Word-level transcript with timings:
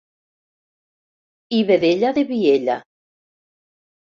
...i 1.57 1.61
vedella 1.73 2.11
de 2.17 2.25
Viella. 2.33 2.79